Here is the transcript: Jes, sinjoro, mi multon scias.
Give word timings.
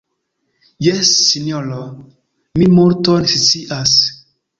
Jes, 0.85 1.11
sinjoro, 1.31 1.77
mi 2.61 2.69
multon 2.79 3.29
scias. 3.35 3.93